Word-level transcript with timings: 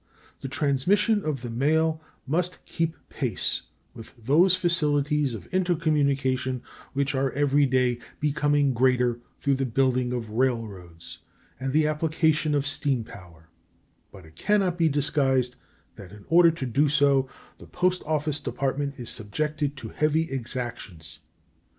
The 0.39 0.47
transmission 0.47 1.23
of 1.23 1.43
the 1.43 1.49
mail 1.51 2.01
must 2.25 2.65
keep 2.65 2.95
pace 3.07 3.61
with 3.93 4.15
those 4.17 4.55
facilities 4.55 5.35
of 5.35 5.45
intercommunication 5.53 6.63
which 6.93 7.13
are 7.13 7.29
every 7.33 7.67
day 7.67 7.99
becoming 8.19 8.73
greater 8.73 9.19
through 9.39 9.53
the 9.57 9.65
building 9.67 10.11
of 10.11 10.31
railroads 10.31 11.19
and 11.59 11.71
the 11.71 11.85
application 11.85 12.55
of 12.55 12.65
steam 12.65 13.03
power, 13.03 13.49
but 14.11 14.25
it 14.25 14.35
can 14.35 14.61
not 14.61 14.75
be 14.75 14.89
disguised 14.89 15.55
that 15.97 16.11
in 16.11 16.25
order 16.29 16.49
to 16.49 16.65
do 16.65 16.89
so 16.89 17.29
the 17.59 17.67
Post 17.67 18.01
Office 18.07 18.39
Department 18.39 18.95
is 18.97 19.11
subjected 19.11 19.77
to 19.77 19.89
heavy 19.89 20.31
exactions. 20.31 21.19